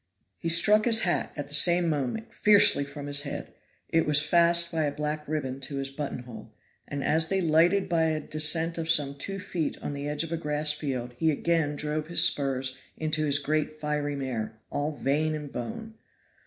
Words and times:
He 0.39 0.49
struck 0.49 0.85
his 0.85 1.01
hat, 1.03 1.31
at 1.37 1.47
the 1.47 1.53
same 1.53 1.87
moment, 1.87 2.33
fiercely 2.33 2.83
from 2.83 3.05
his 3.05 3.21
head 3.21 3.53
(it 3.87 4.07
was 4.07 4.19
fast 4.19 4.71
by 4.71 4.85
a 4.85 4.91
black 4.91 5.27
ribbon 5.27 5.59
to 5.59 5.75
his 5.75 5.91
button 5.91 6.23
hole), 6.23 6.51
and 6.87 7.03
as 7.03 7.29
they 7.29 7.39
lighted 7.39 7.87
by 7.87 8.05
a 8.05 8.19
descent 8.19 8.79
of 8.79 8.89
some 8.89 9.13
two 9.13 9.37
feet 9.37 9.77
on 9.79 9.93
the 9.93 10.09
edge 10.09 10.23
of 10.23 10.31
a 10.31 10.37
grass 10.37 10.71
field 10.71 11.13
he 11.17 11.29
again 11.29 11.75
drove 11.75 12.07
his 12.07 12.23
spurs 12.23 12.81
into 12.97 13.25
his 13.25 13.37
great 13.37 13.75
fiery 13.75 14.15
mare, 14.15 14.57
all 14.71 14.91
vein 14.91 15.35
and 15.35 15.51
bone. 15.51 15.93